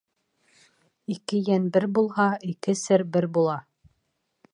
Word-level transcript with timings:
Ике 1.15 1.37
йән 1.41 1.67
бер 1.75 1.85
булһа, 1.97 2.25
ике 2.53 2.75
сер 2.81 3.05
бер 3.17 3.29
була. 3.37 3.59